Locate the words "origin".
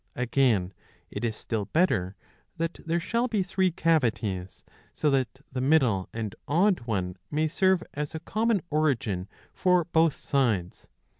8.71-9.29